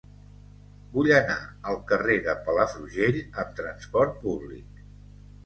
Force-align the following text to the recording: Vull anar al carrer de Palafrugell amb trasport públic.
Vull 0.95 1.09
anar 1.17 1.35
al 1.71 1.77
carrer 1.91 2.15
de 2.29 2.35
Palafrugell 2.47 3.21
amb 3.45 3.53
trasport 3.61 4.19
públic. 4.27 4.83